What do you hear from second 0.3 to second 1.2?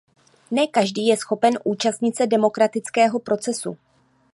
Ne každý je